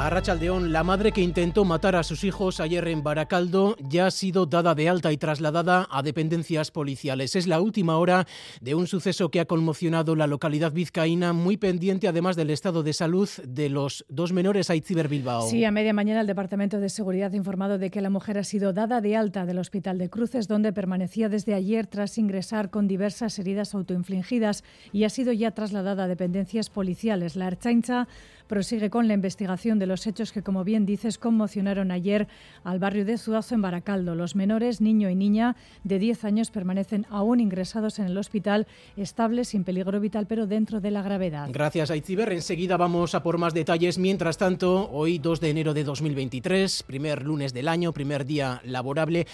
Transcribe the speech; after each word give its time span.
A 0.00 0.10
Rachaldeón, 0.10 0.72
la 0.72 0.84
madre 0.84 1.10
que 1.10 1.22
intentó 1.22 1.64
matar 1.64 1.96
a 1.96 2.04
sus 2.04 2.22
hijos 2.22 2.60
ayer 2.60 2.86
en 2.86 3.02
Baracaldo 3.02 3.74
ya 3.80 4.06
ha 4.06 4.10
sido 4.12 4.46
dada 4.46 4.76
de 4.76 4.88
alta 4.88 5.10
y 5.10 5.16
trasladada 5.16 5.88
a 5.90 6.04
dependencias 6.04 6.70
policiales. 6.70 7.34
Es 7.34 7.48
la 7.48 7.60
última 7.60 7.98
hora 7.98 8.24
de 8.60 8.76
un 8.76 8.86
suceso 8.86 9.28
que 9.28 9.40
ha 9.40 9.46
conmocionado 9.46 10.14
la 10.14 10.28
localidad 10.28 10.70
vizcaína, 10.70 11.32
muy 11.32 11.56
pendiente 11.56 12.06
además 12.06 12.36
del 12.36 12.50
estado 12.50 12.84
de 12.84 12.92
salud 12.92 13.28
de 13.42 13.70
los 13.70 14.06
dos 14.08 14.32
menores 14.32 14.70
Aitziber 14.70 15.08
Bilbao. 15.08 15.50
Sí, 15.50 15.64
a 15.64 15.72
media 15.72 15.92
mañana 15.92 16.20
el 16.20 16.28
Departamento 16.28 16.78
de 16.78 16.90
Seguridad 16.90 17.32
ha 17.32 17.36
informado 17.36 17.76
de 17.76 17.90
que 17.90 18.00
la 18.00 18.08
mujer 18.08 18.38
ha 18.38 18.44
sido 18.44 18.72
dada 18.72 19.00
de 19.00 19.16
alta 19.16 19.46
del 19.46 19.58
Hospital 19.58 19.98
de 19.98 20.08
Cruces, 20.08 20.46
donde 20.46 20.72
permanecía 20.72 21.28
desde 21.28 21.54
ayer 21.54 21.88
tras 21.88 22.18
ingresar 22.18 22.70
con 22.70 22.86
diversas 22.86 23.36
heridas 23.40 23.74
autoinfligidas 23.74 24.62
y 24.92 25.02
ha 25.02 25.10
sido 25.10 25.32
ya 25.32 25.50
trasladada 25.50 26.04
a 26.04 26.08
dependencias 26.08 26.70
policiales. 26.70 27.34
La 27.34 27.48
Archaincha 27.48 28.06
prosigue 28.48 28.90
con 28.90 29.06
la 29.06 29.14
investigación 29.14 29.78
de 29.78 29.86
los 29.86 30.06
hechos 30.06 30.32
que, 30.32 30.42
como 30.42 30.64
bien 30.64 30.86
dices, 30.86 31.18
conmocionaron 31.18 31.90
ayer 31.90 32.26
al 32.64 32.78
barrio 32.78 33.04
de 33.04 33.18
Zuazo 33.18 33.54
en 33.54 33.62
Baracaldo. 33.62 34.14
Los 34.14 34.34
menores, 34.34 34.80
niño 34.80 35.10
y 35.10 35.14
niña 35.14 35.54
de 35.84 35.98
10 35.98 36.24
años, 36.24 36.50
permanecen 36.50 37.06
aún 37.10 37.40
ingresados 37.40 37.98
en 37.98 38.06
el 38.06 38.18
hospital, 38.18 38.66
estables, 38.96 39.48
sin 39.48 39.64
peligro 39.64 40.00
vital, 40.00 40.26
pero 40.26 40.46
dentro 40.46 40.80
de 40.80 40.90
la 40.90 41.02
gravedad. 41.02 41.48
Gracias, 41.52 41.90
Aitziber. 41.90 42.32
Enseguida 42.32 42.76
vamos 42.76 43.14
a 43.14 43.22
por 43.22 43.38
más 43.38 43.54
detalles. 43.54 43.98
Mientras 43.98 44.38
tanto, 44.38 44.90
hoy 44.90 45.18
2 45.18 45.40
de 45.40 45.50
enero 45.50 45.74
de 45.74 45.84
2023, 45.84 46.82
primer 46.84 47.22
lunes 47.22 47.52
del 47.52 47.68
año, 47.68 47.92
primer 47.92 48.24
día 48.24 48.60
laborable 48.64 49.26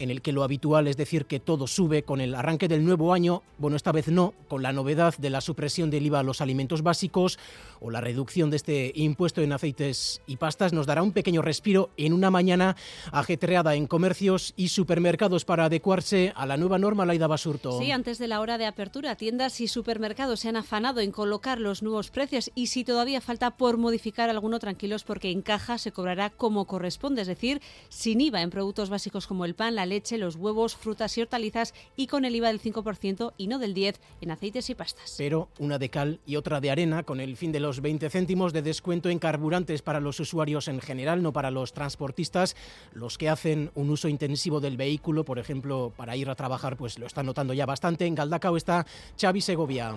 en 0.00 0.10
el 0.10 0.22
que 0.22 0.32
lo 0.32 0.42
habitual 0.42 0.88
es 0.88 0.96
decir 0.96 1.26
que 1.26 1.40
todo 1.40 1.66
sube 1.66 2.02
con 2.02 2.20
el 2.20 2.34
arranque 2.34 2.68
del 2.68 2.84
nuevo 2.84 3.12
año, 3.12 3.42
bueno, 3.58 3.76
esta 3.76 3.92
vez 3.92 4.08
no, 4.08 4.32
con 4.48 4.62
la 4.62 4.72
novedad 4.72 5.14
de 5.18 5.28
la 5.28 5.42
supresión 5.42 5.90
del 5.90 6.06
IVA 6.06 6.20
a 6.20 6.22
los 6.22 6.40
alimentos 6.40 6.82
básicos 6.82 7.38
o 7.80 7.90
la 7.90 8.00
reducción 8.00 8.50
de 8.50 8.56
este 8.60 8.92
impuesto 8.94 9.40
en 9.40 9.54
aceites 9.54 10.20
y 10.26 10.36
pastas, 10.36 10.74
nos 10.74 10.86
dará 10.86 11.02
un 11.02 11.12
pequeño 11.12 11.40
respiro 11.40 11.88
en 11.96 12.12
una 12.12 12.30
mañana 12.30 12.76
ajetreada 13.10 13.74
en 13.74 13.86
comercios 13.86 14.52
y 14.54 14.68
supermercados 14.68 15.46
para 15.46 15.64
adecuarse 15.64 16.34
a 16.36 16.44
la 16.44 16.58
nueva 16.58 16.78
norma 16.78 17.06
Laida 17.06 17.26
Basurto. 17.26 17.78
Sí, 17.80 17.90
antes 17.90 18.18
de 18.18 18.28
la 18.28 18.40
hora 18.40 18.58
de 18.58 18.66
apertura, 18.66 19.16
tiendas 19.16 19.62
y 19.62 19.66
supermercados 19.66 20.40
se 20.40 20.50
han 20.50 20.56
afanado 20.56 21.00
en 21.00 21.10
colocar 21.10 21.58
los 21.58 21.82
nuevos 21.82 22.10
precios 22.10 22.50
y 22.54 22.66
si 22.66 22.84
todavía 22.84 23.22
falta 23.22 23.56
por 23.56 23.78
modificar 23.78 24.28
alguno, 24.28 24.58
tranquilos 24.58 25.04
porque 25.04 25.30
en 25.30 25.40
caja 25.40 25.78
se 25.78 25.90
cobrará 25.90 26.28
como 26.28 26.66
corresponde, 26.66 27.22
es 27.22 27.28
decir, 27.28 27.62
sin 27.88 28.20
IVA 28.20 28.42
en 28.42 28.50
productos 28.50 28.90
básicos 28.90 29.26
como 29.26 29.46
el 29.46 29.54
pan, 29.54 29.74
la 29.74 29.86
leche, 29.86 30.18
los 30.18 30.36
huevos, 30.36 30.76
frutas 30.76 31.16
y 31.16 31.22
hortalizas 31.22 31.72
y 31.96 32.08
con 32.08 32.26
el 32.26 32.36
IVA 32.36 32.48
del 32.48 32.60
5% 32.60 33.32
y 33.38 33.46
no 33.46 33.58
del 33.58 33.74
10% 33.74 33.96
en 34.20 34.30
aceites 34.30 34.68
y 34.68 34.74
pastas. 34.74 35.14
Pero 35.16 35.48
una 35.58 35.78
de 35.78 35.88
cal 35.88 36.20
y 36.26 36.36
otra 36.36 36.60
de 36.60 36.70
arena 36.70 37.04
con 37.04 37.20
el 37.20 37.38
fin 37.38 37.52
de 37.52 37.60
los 37.60 37.80
20 37.80 38.10
céntimos 38.10 38.49
de 38.52 38.62
descuento 38.62 39.08
en 39.08 39.18
carburantes 39.18 39.82
para 39.82 40.00
los 40.00 40.20
usuarios 40.20 40.68
en 40.68 40.80
general, 40.80 41.22
no 41.22 41.32
para 41.32 41.50
los 41.50 41.72
transportistas, 41.72 42.56
los 42.92 43.18
que 43.18 43.28
hacen 43.28 43.70
un 43.74 43.90
uso 43.90 44.08
intensivo 44.08 44.60
del 44.60 44.76
vehículo, 44.76 45.24
por 45.24 45.38
ejemplo, 45.38 45.92
para 45.96 46.16
ir 46.16 46.28
a 46.30 46.34
trabajar, 46.34 46.76
pues 46.76 46.98
lo 46.98 47.06
están 47.06 47.26
notando 47.26 47.54
ya 47.54 47.66
bastante. 47.66 48.06
En 48.06 48.14
Galdacao 48.14 48.56
está 48.56 48.86
Xavi 49.20 49.40
Segovia. 49.40 49.94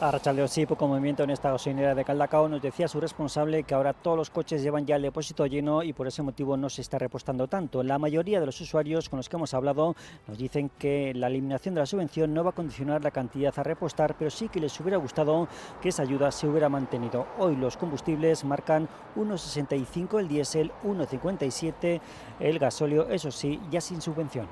A 0.00 0.10
Rachaleo 0.10 0.48
sí, 0.48 0.66
poco 0.66 0.88
movimiento 0.88 1.22
en 1.22 1.30
esta 1.30 1.52
gasolinera 1.52 1.94
de 1.94 2.04
Caldacao. 2.04 2.48
Nos 2.48 2.60
decía 2.60 2.88
su 2.88 3.00
responsable 3.00 3.62
que 3.62 3.74
ahora 3.74 3.92
todos 3.92 4.16
los 4.16 4.28
coches 4.28 4.60
llevan 4.60 4.84
ya 4.86 4.96
el 4.96 5.02
depósito 5.02 5.46
lleno 5.46 5.84
y 5.84 5.92
por 5.92 6.08
ese 6.08 6.20
motivo 6.20 6.56
no 6.56 6.68
se 6.68 6.82
está 6.82 6.98
repostando 6.98 7.46
tanto. 7.46 7.80
La 7.84 7.96
mayoría 7.96 8.40
de 8.40 8.46
los 8.46 8.60
usuarios 8.60 9.08
con 9.08 9.18
los 9.18 9.28
que 9.28 9.36
hemos 9.36 9.54
hablado 9.54 9.94
nos 10.26 10.36
dicen 10.36 10.68
que 10.80 11.14
la 11.14 11.28
eliminación 11.28 11.76
de 11.76 11.82
la 11.82 11.86
subvención 11.86 12.34
no 12.34 12.42
va 12.42 12.50
a 12.50 12.54
condicionar 12.54 13.04
la 13.04 13.12
cantidad 13.12 13.56
a 13.56 13.62
repostar, 13.62 14.16
pero 14.18 14.32
sí 14.32 14.48
que 14.48 14.58
les 14.58 14.78
hubiera 14.80 14.96
gustado 14.96 15.46
que 15.80 15.90
esa 15.90 16.02
ayuda 16.02 16.32
se 16.32 16.48
hubiera 16.48 16.68
mantenido. 16.68 17.28
Hoy 17.38 17.54
los 17.54 17.76
combustibles 17.76 18.44
marcan 18.44 18.88
1,65 19.14 20.18
el 20.18 20.26
diésel, 20.26 20.72
1,57 20.82 22.00
el 22.40 22.58
gasóleo, 22.58 23.08
eso 23.10 23.30
sí, 23.30 23.60
ya 23.70 23.80
sin 23.80 24.00
subvención. 24.00 24.48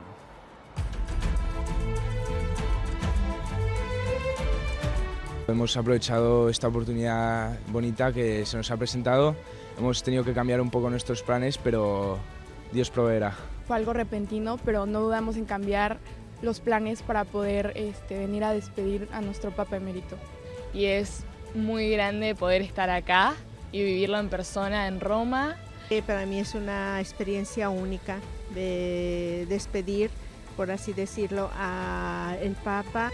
Hemos 5.52 5.76
aprovechado 5.76 6.48
esta 6.48 6.68
oportunidad 6.68 7.58
bonita 7.68 8.10
que 8.10 8.46
se 8.46 8.56
nos 8.56 8.70
ha 8.70 8.78
presentado. 8.78 9.36
Hemos 9.78 10.02
tenido 10.02 10.24
que 10.24 10.32
cambiar 10.32 10.62
un 10.62 10.70
poco 10.70 10.88
nuestros 10.88 11.22
planes, 11.22 11.58
pero 11.58 12.18
Dios 12.72 12.88
proveerá. 12.88 13.36
Fue 13.66 13.76
algo 13.76 13.92
repentino, 13.92 14.56
pero 14.64 14.86
no 14.86 15.00
dudamos 15.00 15.36
en 15.36 15.44
cambiar 15.44 15.98
los 16.40 16.60
planes 16.60 17.02
para 17.02 17.26
poder 17.26 17.74
este, 17.76 18.18
venir 18.18 18.44
a 18.44 18.54
despedir 18.54 19.08
a 19.12 19.20
nuestro 19.20 19.50
Papa 19.50 19.76
Emérito. 19.76 20.16
Y 20.72 20.86
es 20.86 21.24
muy 21.54 21.90
grande 21.90 22.34
poder 22.34 22.62
estar 22.62 22.88
acá 22.88 23.34
y 23.72 23.84
vivirlo 23.84 24.18
en 24.18 24.30
persona 24.30 24.88
en 24.88 25.00
Roma. 25.00 25.58
Para 26.06 26.24
mí 26.24 26.38
es 26.38 26.54
una 26.54 26.98
experiencia 26.98 27.68
única 27.68 28.20
de 28.54 29.44
despedir, 29.50 30.10
por 30.56 30.70
así 30.70 30.94
decirlo, 30.94 31.50
al 31.54 32.56
Papa. 32.64 33.10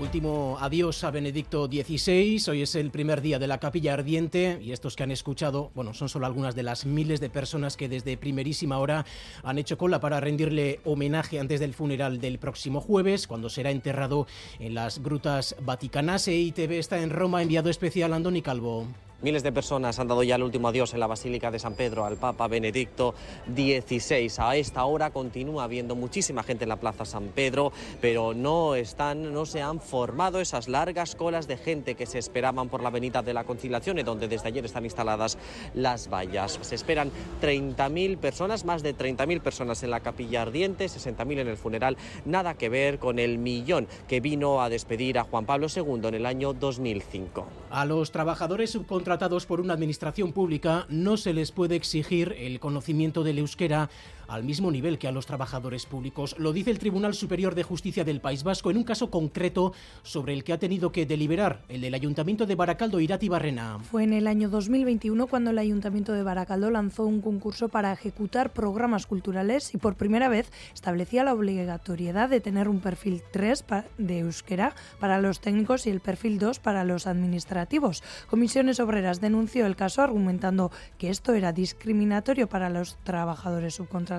Último 0.00 0.58
adiós 0.60 1.04
a 1.04 1.12
Benedicto 1.12 1.66
XVI. 1.66 2.42
Hoy 2.50 2.62
es 2.62 2.74
el 2.74 2.90
primer 2.90 3.20
día 3.20 3.38
de 3.38 3.46
la 3.46 3.58
capilla 3.58 3.94
ardiente 3.94 4.58
y 4.60 4.72
estos 4.72 4.96
que 4.96 5.04
han 5.04 5.12
escuchado, 5.12 5.70
bueno, 5.76 5.94
son 5.94 6.08
solo 6.08 6.26
algunas 6.26 6.56
de 6.56 6.64
las 6.64 6.84
miles 6.84 7.20
de 7.20 7.30
personas 7.30 7.76
que 7.76 7.88
desde 7.88 8.16
primerísima 8.16 8.78
hora 8.78 9.06
han 9.44 9.56
hecho 9.56 9.78
cola 9.78 10.00
para 10.00 10.18
rendirle 10.18 10.80
homenaje 10.84 11.38
antes 11.38 11.60
del 11.60 11.74
funeral 11.74 12.20
del 12.20 12.40
próximo 12.40 12.80
jueves, 12.80 13.28
cuando 13.28 13.48
será 13.48 13.70
enterrado 13.70 14.26
en 14.58 14.74
las 14.74 15.00
grutas 15.00 15.54
vaticanas. 15.62 16.26
EITV 16.26 16.72
está 16.72 17.00
en 17.00 17.10
Roma, 17.10 17.42
enviado 17.42 17.70
especial 17.70 18.14
Andoni 18.14 18.42
Calvo. 18.42 18.88
Miles 19.24 19.42
de 19.42 19.52
personas 19.52 19.98
han 19.98 20.06
dado 20.06 20.22
ya 20.22 20.36
el 20.36 20.42
último 20.42 20.68
adiós 20.68 20.92
en 20.92 21.00
la 21.00 21.06
Basílica 21.06 21.50
de 21.50 21.58
San 21.58 21.72
Pedro 21.72 22.04
al 22.04 22.18
Papa 22.18 22.46
Benedicto 22.46 23.14
XVI. 23.48 24.30
A 24.36 24.56
esta 24.56 24.84
hora 24.84 25.12
continúa 25.12 25.64
habiendo 25.64 25.96
muchísima 25.96 26.42
gente 26.42 26.64
en 26.64 26.68
la 26.68 26.76
Plaza 26.76 27.06
San 27.06 27.28
Pedro, 27.28 27.72
pero 28.02 28.34
no 28.34 28.74
están, 28.74 29.32
no 29.32 29.46
se 29.46 29.62
han 29.62 29.80
formado 29.80 30.42
esas 30.42 30.68
largas 30.68 31.16
colas 31.16 31.48
de 31.48 31.56
gente 31.56 31.94
que 31.94 32.04
se 32.04 32.18
esperaban 32.18 32.68
por 32.68 32.82
la 32.82 32.88
Avenida 32.88 33.22
de 33.22 33.32
la 33.32 33.44
Conciliación, 33.44 33.96
donde 34.04 34.28
desde 34.28 34.48
ayer 34.48 34.66
están 34.66 34.84
instaladas 34.84 35.38
las 35.72 36.10
vallas. 36.10 36.58
Se 36.60 36.74
esperan 36.74 37.10
30.000 37.40 38.18
personas, 38.18 38.66
más 38.66 38.82
de 38.82 38.94
30.000 38.94 39.40
personas 39.40 39.82
en 39.82 39.90
la 39.90 40.00
capilla 40.00 40.42
ardiente, 40.42 40.84
60.000 40.84 41.40
en 41.40 41.48
el 41.48 41.56
funeral, 41.56 41.96
nada 42.26 42.58
que 42.58 42.68
ver 42.68 42.98
con 42.98 43.18
el 43.18 43.38
millón 43.38 43.88
que 44.06 44.20
vino 44.20 44.60
a 44.60 44.68
despedir 44.68 45.18
a 45.18 45.24
Juan 45.24 45.46
Pablo 45.46 45.68
II 45.74 46.08
en 46.08 46.14
el 46.14 46.26
año 46.26 46.52
2005. 46.52 47.46
A 47.70 47.86
los 47.86 48.12
trabajadores 48.12 48.70
subcontratados 48.72 49.13
por 49.46 49.60
una 49.60 49.74
administración 49.74 50.32
pública 50.32 50.86
no 50.88 51.16
se 51.16 51.32
les 51.32 51.52
puede 51.52 51.76
exigir 51.76 52.34
el 52.36 52.58
conocimiento 52.60 53.22
del 53.22 53.38
euskera 53.38 53.90
al 54.28 54.44
mismo 54.44 54.70
nivel 54.70 54.98
que 54.98 55.08
a 55.08 55.12
los 55.12 55.26
trabajadores 55.26 55.86
públicos. 55.86 56.36
Lo 56.38 56.52
dice 56.52 56.70
el 56.70 56.78
Tribunal 56.78 57.14
Superior 57.14 57.54
de 57.54 57.62
Justicia 57.62 58.04
del 58.04 58.20
País 58.20 58.42
Vasco 58.42 58.70
en 58.70 58.76
un 58.76 58.84
caso 58.84 59.10
concreto 59.10 59.72
sobre 60.02 60.32
el 60.32 60.44
que 60.44 60.52
ha 60.52 60.58
tenido 60.58 60.92
que 60.92 61.06
deliberar 61.06 61.62
el 61.68 61.80
del 61.80 61.94
Ayuntamiento 61.94 62.46
de 62.46 62.54
Baracaldo, 62.54 63.00
Irati 63.00 63.28
Barrena. 63.28 63.78
Fue 63.90 64.04
en 64.04 64.12
el 64.12 64.26
año 64.26 64.48
2021 64.48 65.26
cuando 65.26 65.50
el 65.50 65.58
Ayuntamiento 65.58 66.12
de 66.12 66.22
Baracaldo 66.22 66.70
lanzó 66.70 67.04
un 67.04 67.20
concurso 67.20 67.68
para 67.68 67.92
ejecutar 67.92 68.52
programas 68.52 69.06
culturales 69.06 69.74
y 69.74 69.78
por 69.78 69.96
primera 69.96 70.28
vez 70.28 70.50
establecía 70.72 71.24
la 71.24 71.34
obligatoriedad 71.34 72.28
de 72.28 72.40
tener 72.40 72.68
un 72.68 72.80
perfil 72.80 73.22
3 73.32 73.64
de 73.98 74.18
euskera 74.20 74.74
para 75.00 75.20
los 75.20 75.40
técnicos 75.40 75.86
y 75.86 75.90
el 75.90 76.00
perfil 76.00 76.38
2 76.38 76.60
para 76.60 76.84
los 76.84 77.06
administrativos. 77.06 78.02
Comisiones 78.28 78.80
Obreras 78.80 79.20
denunció 79.20 79.66
el 79.66 79.76
caso 79.76 80.02
argumentando 80.02 80.70
que 80.98 81.10
esto 81.10 81.34
era 81.34 81.52
discriminatorio 81.52 82.48
para 82.48 82.70
los 82.70 82.96
trabajadores 83.04 83.74
subcontratados 83.74 84.13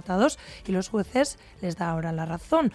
y 0.67 0.71
los 0.71 0.89
jueces 0.89 1.37
les 1.61 1.77
da 1.77 1.89
ahora 1.89 2.11
la 2.11 2.25
razón. 2.25 2.71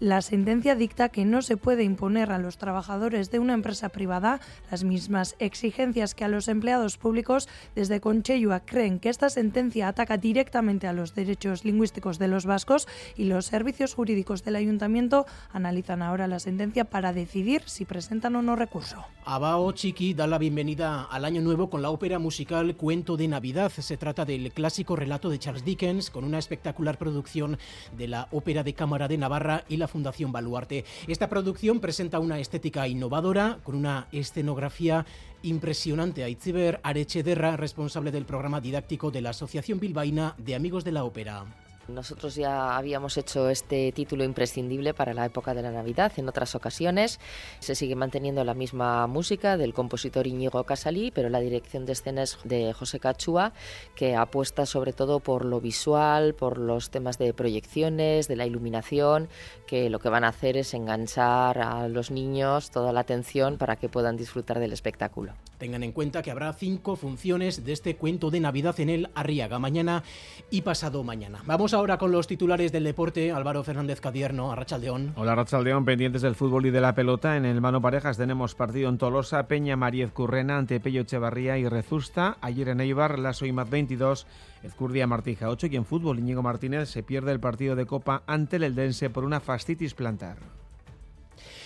La 0.00 0.22
sentencia 0.22 0.74
dicta 0.74 1.08
que 1.08 1.24
no 1.24 1.40
se 1.40 1.56
puede 1.56 1.84
imponer 1.84 2.32
a 2.32 2.38
los 2.38 2.58
trabajadores 2.58 3.30
de 3.30 3.38
una 3.38 3.54
empresa 3.54 3.90
privada 3.90 4.40
las 4.68 4.82
mismas 4.82 5.36
exigencias 5.38 6.16
que 6.16 6.24
a 6.24 6.28
los 6.28 6.48
empleados 6.48 6.98
públicos. 6.98 7.48
Desde 7.76 8.00
Conchellua 8.00 8.60
creen 8.60 8.98
que 8.98 9.08
esta 9.08 9.30
sentencia 9.30 9.86
ataca 9.86 10.18
directamente 10.18 10.88
a 10.88 10.92
los 10.92 11.14
derechos 11.14 11.64
lingüísticos 11.64 12.18
de 12.18 12.26
los 12.26 12.44
vascos 12.44 12.88
y 13.16 13.24
los 13.24 13.46
servicios 13.46 13.94
jurídicos 13.94 14.42
del 14.42 14.56
ayuntamiento 14.56 15.26
analizan 15.52 16.02
ahora 16.02 16.26
la 16.26 16.40
sentencia 16.40 16.84
para 16.84 17.12
decidir 17.12 17.62
si 17.66 17.84
presentan 17.84 18.34
o 18.34 18.42
no 18.42 18.56
recurso. 18.56 18.96
Abao 19.24 19.70
Chiqui 19.72 20.12
da 20.12 20.26
la 20.26 20.38
bienvenida 20.38 21.04
al 21.04 21.24
año 21.24 21.40
nuevo 21.40 21.70
con 21.70 21.82
la 21.82 21.90
ópera 21.90 22.18
musical 22.18 22.76
Cuento 22.76 23.16
de 23.16 23.28
Navidad. 23.28 23.70
Se 23.70 23.96
trata 23.96 24.24
del 24.24 24.52
clásico 24.52 24.96
relato 24.96 25.30
de 25.30 25.38
Charles 25.38 25.64
Dickens 25.64 26.10
con 26.10 26.24
una 26.24 26.38
espectacular 26.38 26.63
producción 26.72 27.58
de 27.96 28.08
la 28.08 28.28
Ópera 28.30 28.62
de 28.62 28.74
Cámara 28.74 29.08
de 29.08 29.18
Navarra 29.18 29.64
y 29.68 29.76
la 29.76 29.88
Fundación 29.88 30.32
Baluarte. 30.32 30.84
Esta 31.06 31.28
producción 31.28 31.80
presenta 31.80 32.18
una 32.18 32.38
estética 32.38 32.88
innovadora 32.88 33.58
con 33.62 33.74
una 33.74 34.08
escenografía 34.12 35.04
impresionante. 35.42 36.24
Aitziber 36.24 36.80
Arechederra, 36.82 37.56
responsable 37.56 38.10
del 38.10 38.24
programa 38.24 38.60
didáctico 38.60 39.10
de 39.10 39.20
la 39.20 39.30
Asociación 39.30 39.80
Bilbaína 39.80 40.34
de 40.38 40.54
Amigos 40.54 40.84
de 40.84 40.92
la 40.92 41.04
Ópera. 41.04 41.63
Nosotros 41.88 42.34
ya 42.34 42.76
habíamos 42.76 43.18
hecho 43.18 43.50
este 43.50 43.92
título 43.92 44.24
imprescindible 44.24 44.94
para 44.94 45.12
la 45.12 45.26
época 45.26 45.52
de 45.52 45.60
la 45.60 45.70
Navidad 45.70 46.12
en 46.16 46.28
otras 46.28 46.54
ocasiones. 46.54 47.20
Se 47.60 47.74
sigue 47.74 47.94
manteniendo 47.94 48.42
la 48.42 48.54
misma 48.54 49.06
música 49.06 49.58
del 49.58 49.74
compositor 49.74 50.26
Íñigo 50.26 50.64
Casalí, 50.64 51.10
pero 51.10 51.28
la 51.28 51.40
dirección 51.40 51.84
de 51.84 51.92
escena 51.92 52.22
es 52.22 52.38
de 52.44 52.72
José 52.72 53.00
Cachúa, 53.00 53.52
que 53.94 54.16
apuesta 54.16 54.64
sobre 54.64 54.94
todo 54.94 55.20
por 55.20 55.44
lo 55.44 55.60
visual, 55.60 56.34
por 56.34 56.56
los 56.56 56.90
temas 56.90 57.18
de 57.18 57.34
proyecciones, 57.34 58.28
de 58.28 58.36
la 58.36 58.46
iluminación, 58.46 59.28
que 59.66 59.90
lo 59.90 59.98
que 59.98 60.08
van 60.08 60.24
a 60.24 60.28
hacer 60.28 60.56
es 60.56 60.72
enganchar 60.72 61.58
a 61.58 61.88
los 61.88 62.10
niños 62.10 62.70
toda 62.70 62.92
la 62.92 63.00
atención 63.00 63.58
para 63.58 63.76
que 63.76 63.90
puedan 63.90 64.16
disfrutar 64.16 64.58
del 64.58 64.72
espectáculo. 64.72 65.34
Tengan 65.58 65.82
en 65.82 65.92
cuenta 65.92 66.22
que 66.22 66.30
habrá 66.30 66.52
cinco 66.54 66.96
funciones 66.96 67.64
de 67.64 67.72
este 67.72 67.96
cuento 67.96 68.30
de 68.30 68.40
Navidad 68.40 68.80
en 68.80 68.90
el 68.90 69.10
Arriaga 69.14 69.58
mañana 69.58 70.02
y 70.50 70.62
pasado 70.62 71.04
mañana. 71.04 71.42
Vamos 71.46 71.73
ahora 71.74 71.98
con 71.98 72.12
los 72.12 72.26
titulares 72.26 72.72
del 72.72 72.84
deporte. 72.84 73.32
Álvaro 73.32 73.62
Fernández 73.62 74.00
Cadierno, 74.00 74.52
Arrachaldeón. 74.52 75.12
Hola 75.16 75.32
Arrachaldeón, 75.32 75.84
pendientes 75.84 76.22
del 76.22 76.34
fútbol 76.34 76.66
y 76.66 76.70
de 76.70 76.80
la 76.80 76.94
pelota. 76.94 77.36
En 77.36 77.44
el 77.44 77.60
mano 77.60 77.80
parejas 77.80 78.16
tenemos 78.16 78.54
partido 78.54 78.88
en 78.88 78.98
Tolosa, 78.98 79.46
Peña 79.48 79.76
Mariez 79.76 80.12
Currena 80.12 80.56
ante 80.56 80.80
Pello 80.80 81.02
Echevarría 81.02 81.58
y 81.58 81.68
Rezusta. 81.68 82.38
Ayer 82.40 82.68
en 82.68 82.80
Eibar, 82.80 83.18
la 83.18 83.32
Soimaz 83.32 83.68
22, 83.68 84.26
Ezcurdia 84.62 85.06
Martija 85.06 85.50
8 85.50 85.66
y 85.66 85.76
en 85.76 85.84
fútbol 85.84 86.18
Íñigo 86.18 86.42
Martínez 86.42 86.88
se 86.88 87.02
pierde 87.02 87.32
el 87.32 87.40
partido 87.40 87.76
de 87.76 87.86
Copa 87.86 88.22
ante 88.26 88.56
el 88.56 88.64
Eldense 88.64 89.10
por 89.10 89.24
una 89.24 89.40
fascitis 89.40 89.94
plantar. 89.94 90.63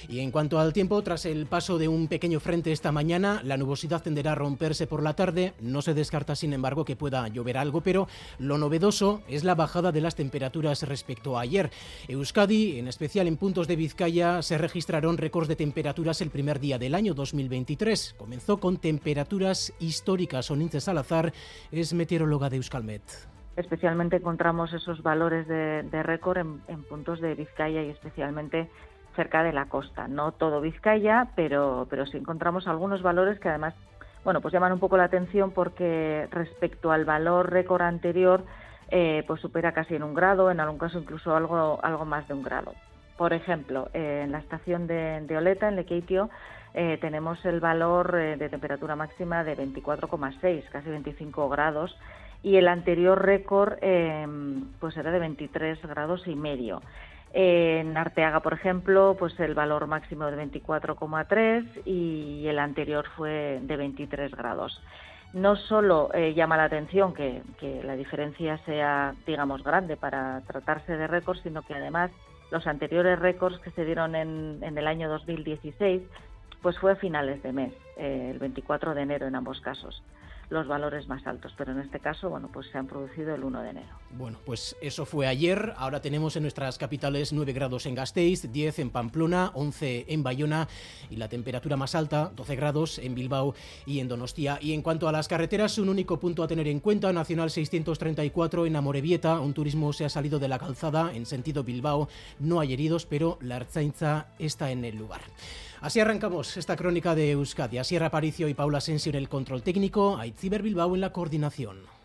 Y 0.09 0.21
en 0.21 0.31
cuanto 0.31 0.59
al 0.59 0.73
tiempo, 0.73 1.03
tras 1.03 1.27
el 1.27 1.45
paso 1.45 1.77
de 1.77 1.87
un 1.87 2.09
pequeño 2.09 2.41
frente 2.41 2.73
esta 2.73 2.93
mañana, 2.93 3.43
la 3.45 3.59
nubosidad 3.59 4.03
tenderá 4.03 4.33
a 4.33 4.35
romperse 4.35 4.87
por 4.87 5.03
la 5.03 5.13
tarde. 5.13 5.53
No 5.61 5.83
se 5.83 5.93
descarta, 5.93 6.35
sin 6.35 6.55
embargo, 6.55 6.87
que 6.87 6.97
pueda 6.97 7.29
llover 7.29 7.59
algo, 7.59 7.83
pero 7.83 8.09
lo 8.39 8.57
novedoso 8.57 9.21
es 9.29 9.45
la 9.45 9.55
bajada 9.55 9.93
de 9.93 10.01
las 10.01 10.15
temperaturas 10.15 10.83
respecto 10.85 11.37
a 11.37 11.43
ayer. 11.43 11.71
Euskadi, 12.09 12.79
en 12.79 12.89
especial 12.89 13.29
en 13.29 13.37
puntos 13.37 13.69
de 13.69 13.77
Vizcaya, 13.77 14.41
se 14.41 14.57
registraron 14.57 15.19
récords 15.19 15.47
de 15.47 15.57
temperaturas 15.57 16.23
el 16.23 16.31
primer 16.31 16.59
día 16.59 16.79
del 16.79 16.95
año 16.95 17.13
2023. 17.13 18.15
Comenzó 18.17 18.57
con 18.57 18.79
temperaturas 18.79 19.75
históricas. 19.79 20.51
Onintze 20.51 20.81
Salazar 20.81 21.35
es 21.71 21.93
meteoróloga 21.93 22.49
de 22.49 22.57
Euskalmet 22.57 23.03
especialmente 23.57 24.15
encontramos 24.15 24.73
esos 24.73 25.03
valores 25.03 25.49
de, 25.49 26.03
récord 26.05 26.39
en, 26.39 26.63
en, 26.69 26.85
puntos 26.85 27.21
de 27.21 27.35
Vizcaya 27.35 27.83
y 27.83 27.91
especialmente 27.91 28.71
cerca 29.19 29.43
de 29.43 29.53
la 29.53 29.65
costa. 29.65 30.07
No 30.07 30.31
todo 30.31 30.61
Vizcaya, 30.61 31.27
pero, 31.35 31.89
pero 31.91 32.07
sí 32.07 32.19
encontramos 32.19 32.69
algunos 32.69 33.03
valores 33.03 33.41
que 33.41 33.49
además 33.49 33.75
bueno, 34.25 34.41
pues 34.41 34.53
llaman 34.53 34.73
un 34.73 34.79
poco 34.79 34.97
la 34.97 35.05
atención 35.05 35.53
porque 35.53 36.29
respecto 36.31 36.93
al 36.93 37.05
valor 37.05 37.51
récord 37.51 37.83
anterior, 37.83 38.45
eh, 38.91 39.25
pues 39.27 39.41
supera 39.41 39.73
casi 39.73 39.95
en 39.95 40.03
un 40.03 40.15
grado, 40.15 40.51
en 40.51 40.61
algún 40.61 40.79
caso 40.79 40.99
incluso 40.99 41.35
algo, 41.35 41.81
algo 41.83 42.05
más 42.05 42.29
de 42.29 42.35
un 42.35 42.43
grado. 42.43 42.75
Por 43.17 43.33
ejemplo, 43.33 43.89
eh, 43.95 44.23
en 44.25 44.33
la 44.33 44.39
estación 44.39 44.87
de, 44.87 45.35
Oleta, 45.37 45.69
en 45.69 45.77
Lequeitio, 45.77 46.31
eh, 46.75 46.99
tenemos 47.01 47.43
el 47.45 47.61
valor 47.61 48.13
de 48.13 48.49
temperatura 48.49 48.95
máxima 48.97 49.43
de 49.45 49.57
24,6, 49.57 50.69
casi 50.71 50.91
25 50.91 51.49
grados, 51.49 51.97
y 52.43 52.57
el 52.57 52.69
anterior 52.69 53.21
récord 53.21 53.79
pues 54.79 54.97
era 54.97 55.11
de 55.11 55.19
23 55.19 55.81
grados 55.87 56.27
y 56.29 56.37
medio. 56.37 56.83
En 57.33 57.97
Arteaga, 57.97 58.41
por 58.41 58.55
ejemplo, 58.55 59.17
pues 59.19 59.39
el 59.41 59.55
valor 59.55 59.87
máximo 59.87 60.27
de 60.27 60.51
24,3 60.51 61.83
y 61.85 62.47
el 62.47 62.59
anterior 62.59 63.07
fue 63.17 63.61
de 63.63 63.77
23 63.77 64.35
grados. 64.35 64.81
No 65.35 65.57
solo 65.57 66.09
eh, 66.15 66.33
llama 66.33 66.57
la 66.57 66.65
atención 66.65 67.13
que, 67.13 67.43
la 67.85 67.97
diferencia 67.97 68.59
sea, 68.65 69.15
digamos, 69.27 69.63
grande 69.63 69.97
para 69.97 70.41
tratarse 70.47 70.97
de 70.97 71.07
récords, 71.07 71.43
sino 71.43 71.63
que 71.63 71.75
además 71.75 72.11
los 72.51 72.67
anteriores 72.67 73.19
récords 73.19 73.59
que 73.61 73.71
se 73.73 73.85
dieron 73.85 74.15
en, 74.15 74.63
el 74.63 74.87
año 74.87 75.11
2016, 75.11 76.03
pues 76.63 76.79
fue 76.79 76.93
a 76.93 76.97
finales 76.97 77.43
de 77.43 77.53
mes, 77.53 77.75
eh, 77.99 78.31
el 78.33 78.39
24 78.39 78.95
de 78.95 79.03
enero 79.03 79.27
en 79.27 79.37
ambos 79.37 79.61
casos 79.61 80.03
los 80.51 80.67
valores 80.67 81.09
más 81.09 81.27
altos, 81.27 81.53
pero 81.57 81.73
en 81.73 81.81
este 81.81 82.01
caso, 82.01 82.31
bueno, 82.31 82.49
pues 82.53 82.69
se 82.71 82.79
han 82.79 82.87
producido 82.87 83.35
el 83.35 83.45
1 83.45 83.63
de 83.63 83.71
enero. 83.71 83.89
Bueno, 84.11 84.39
pues 84.47 84.77
eso 84.81 85.05
fue 85.05 85.27
ayer, 85.27 85.75
ahora 85.77 86.01
tenemos 86.01 86.37
en 86.37 86.43
nuestras 86.43 86.79
capitales 86.79 87.33
9 87.33 87.53
grados 87.53 87.85
en 87.87 87.95
Gasteiz, 87.95 88.51
10 88.51 88.79
en 88.79 88.91
Pamplona, 88.91 89.51
11 89.55 90.07
en 90.09 90.23
Bayona 90.23 90.69
y 91.11 91.17
la 91.17 91.29
temperatura 91.29 91.77
más 91.77 91.95
alta, 91.95 92.33
12 92.35 92.57
grados 92.57 92.99
en 92.99 93.15
Bilbao 93.15 93.55
y 93.85 94.01
en 94.01 94.09
Donostia. 94.09 94.59
Y 94.63 94.73
en 94.73 94.83
cuanto 94.83 95.09
a 95.09 95.13
las 95.13 95.29
carreteras, 95.29 95.79
un 95.79 95.91
único 95.91 96.19
punto 96.19 96.43
a 96.43 96.49
tener 96.49 96.67
en 96.69 96.81
cuenta, 96.81 97.13
Nacional 97.13 97.51
634 97.51 98.67
en 98.67 98.77
Amorebieta, 98.77 99.41
un 99.41 99.53
turismo 99.53 99.93
se 99.93 100.07
ha 100.07 100.09
salido 100.09 100.39
de 100.39 100.49
la 100.49 100.59
calzada 100.59 101.13
en 101.13 101.27
sentido 101.27 101.63
Bilbao, 101.63 102.09
no 102.39 102.61
hay 102.61 102.73
heridos, 102.73 103.05
pero 103.05 103.39
la 103.43 103.57
Arzainza 103.57 104.29
está 104.39 104.71
en 104.71 104.85
el 104.85 104.97
lugar. 104.97 105.21
Así 105.81 106.01
arrancamos 106.01 106.57
esta 106.57 106.77
crónica 106.77 107.15
de 107.15 107.31
Euskadi. 107.31 107.83
Sierra 107.85 108.07
Aparicio 108.07 108.49
y 108.49 108.55
Paula 108.55 108.79
Asensio 108.79 109.11
en 109.11 109.17
el 109.17 109.29
control 109.29 109.63
técnico, 109.63 110.17
Aitziber 110.17 110.63
Bilbao 110.63 110.95
en 110.95 111.01
la 111.01 111.13
coordinación. 111.13 111.98